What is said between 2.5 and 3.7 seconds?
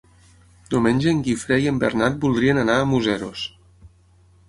anar a Museros.